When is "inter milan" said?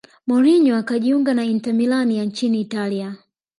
1.53-2.11